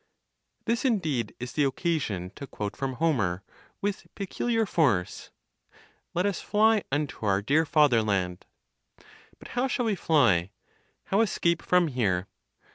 This 0.65 0.83
indeed 0.83 1.35
is 1.39 1.53
the 1.53 1.63
occasion 1.65 2.31
to 2.31 2.47
quote 2.47 2.75
(from 2.75 2.93
Homer) 2.93 3.43
with 3.81 4.07
peculiar 4.15 4.65
force, 4.65 5.29
"Let 6.15 6.25
us 6.25 6.41
fly 6.41 6.81
unto 6.91 7.23
our 7.23 7.39
dear 7.43 7.67
fatherland!" 7.67 8.47
But 9.37 9.49
how 9.49 9.67
shall 9.67 9.85
we 9.85 9.93
fly? 9.93 10.49
How 11.03 11.21
escape 11.21 11.61
from 11.61 11.89
here? 11.89 12.25